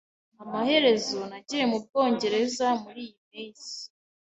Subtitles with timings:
[0.43, 3.83] Amaherezo nagiye mu Bwongereza muriyi mpeshyi.